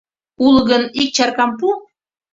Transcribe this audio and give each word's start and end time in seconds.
Уло 0.45 0.61
гын, 0.69 0.83
ик 1.01 1.09
чаркам 1.15 1.51
пу. 1.59 1.67